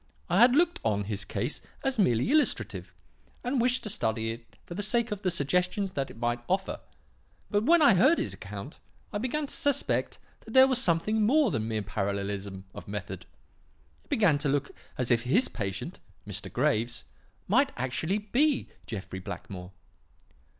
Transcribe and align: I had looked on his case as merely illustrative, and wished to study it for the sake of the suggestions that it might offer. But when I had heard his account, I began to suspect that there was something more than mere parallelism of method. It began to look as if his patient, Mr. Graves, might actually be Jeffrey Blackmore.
I 0.31 0.39
had 0.39 0.55
looked 0.55 0.79
on 0.83 1.03
his 1.03 1.23
case 1.23 1.61
as 1.83 1.99
merely 1.99 2.31
illustrative, 2.31 2.91
and 3.43 3.61
wished 3.61 3.83
to 3.83 3.89
study 3.91 4.31
it 4.31 4.55
for 4.65 4.73
the 4.73 4.81
sake 4.81 5.11
of 5.11 5.21
the 5.21 5.29
suggestions 5.29 5.91
that 5.91 6.09
it 6.09 6.17
might 6.17 6.39
offer. 6.49 6.79
But 7.51 7.65
when 7.65 7.83
I 7.83 7.89
had 7.89 7.97
heard 7.97 8.17
his 8.17 8.33
account, 8.33 8.79
I 9.13 9.19
began 9.19 9.45
to 9.45 9.53
suspect 9.55 10.17
that 10.39 10.55
there 10.55 10.65
was 10.65 10.81
something 10.81 11.21
more 11.21 11.51
than 11.51 11.67
mere 11.67 11.83
parallelism 11.83 12.65
of 12.73 12.87
method. 12.87 13.27
It 14.03 14.09
began 14.09 14.39
to 14.39 14.49
look 14.49 14.71
as 14.97 15.11
if 15.11 15.21
his 15.21 15.47
patient, 15.47 15.99
Mr. 16.27 16.51
Graves, 16.51 17.05
might 17.47 17.71
actually 17.77 18.17
be 18.17 18.69
Jeffrey 18.87 19.19
Blackmore. 19.19 19.71